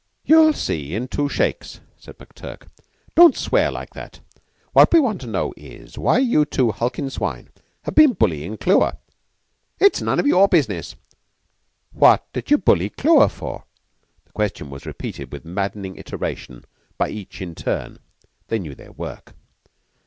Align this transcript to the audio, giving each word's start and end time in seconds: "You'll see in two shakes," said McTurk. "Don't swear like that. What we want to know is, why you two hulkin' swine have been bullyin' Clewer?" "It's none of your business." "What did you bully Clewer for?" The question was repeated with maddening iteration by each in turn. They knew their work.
"You'll 0.25 0.53
see 0.53 0.95
in 0.95 1.07
two 1.09 1.29
shakes," 1.29 1.79
said 1.95 2.17
McTurk. 2.17 2.63
"Don't 3.13 3.37
swear 3.37 3.69
like 3.69 3.91
that. 3.91 4.19
What 4.73 4.91
we 4.91 4.99
want 4.99 5.21
to 5.21 5.27
know 5.27 5.53
is, 5.55 5.95
why 5.95 6.17
you 6.17 6.43
two 6.43 6.71
hulkin' 6.71 7.11
swine 7.11 7.49
have 7.83 7.93
been 7.93 8.15
bullyin' 8.15 8.57
Clewer?" 8.57 8.93
"It's 9.79 10.01
none 10.01 10.19
of 10.19 10.25
your 10.25 10.47
business." 10.47 10.95
"What 11.93 12.25
did 12.33 12.49
you 12.49 12.57
bully 12.57 12.89
Clewer 12.89 13.29
for?" 13.29 13.65
The 14.25 14.31
question 14.31 14.71
was 14.71 14.87
repeated 14.87 15.31
with 15.31 15.45
maddening 15.45 15.97
iteration 15.97 16.63
by 16.97 17.09
each 17.11 17.39
in 17.39 17.53
turn. 17.53 17.99
They 18.47 18.57
knew 18.57 18.73
their 18.73 18.93
work. 18.93 19.35